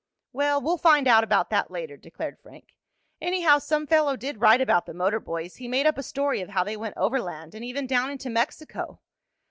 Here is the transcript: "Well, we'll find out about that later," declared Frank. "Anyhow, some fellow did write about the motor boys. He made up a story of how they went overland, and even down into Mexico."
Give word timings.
"Well, 0.33 0.59
we'll 0.59 0.79
find 0.79 1.07
out 1.07 1.23
about 1.23 1.51
that 1.51 1.69
later," 1.69 1.95
declared 1.95 2.39
Frank. 2.39 2.73
"Anyhow, 3.21 3.59
some 3.59 3.85
fellow 3.85 4.15
did 4.15 4.41
write 4.41 4.59
about 4.59 4.87
the 4.87 4.95
motor 4.95 5.19
boys. 5.19 5.57
He 5.57 5.67
made 5.67 5.85
up 5.85 5.99
a 5.99 6.01
story 6.01 6.41
of 6.41 6.49
how 6.49 6.63
they 6.63 6.75
went 6.75 6.97
overland, 6.97 7.53
and 7.53 7.63
even 7.63 7.85
down 7.85 8.09
into 8.09 8.31
Mexico." 8.31 8.99